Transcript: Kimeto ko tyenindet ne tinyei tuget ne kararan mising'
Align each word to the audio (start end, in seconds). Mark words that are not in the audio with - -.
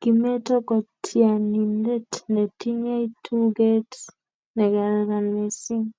Kimeto 0.00 0.54
ko 0.66 0.74
tyenindet 1.04 2.12
ne 2.32 2.42
tinyei 2.58 3.06
tuget 3.24 3.90
ne 4.54 4.64
kararan 4.72 5.26
mising' 5.34 5.90